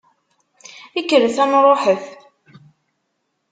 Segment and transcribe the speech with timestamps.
[1.03, 2.05] Kkret, ad nṛuḥet!